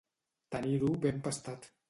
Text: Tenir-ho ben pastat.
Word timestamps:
Tenir-ho 0.55 0.91
ben 1.05 1.23
pastat. 1.29 1.71